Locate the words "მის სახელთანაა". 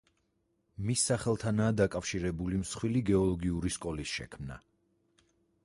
0.85-1.75